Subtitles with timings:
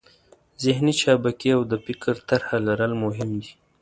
[0.63, 3.51] ذهني چابکي او د فکر طرحه لرل مهم دي.